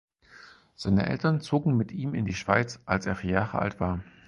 Seine 0.75 1.05
Eltern 1.07 1.41
zogen 1.41 1.77
mit 1.77 1.91
ihm 1.91 2.15
in 2.15 2.25
die 2.25 2.33
Schweiz, 2.33 2.79
als 2.87 3.05
er 3.05 3.15
vier 3.17 3.33
Jahre 3.33 3.59
alt 3.59 3.79
war. 3.79 3.99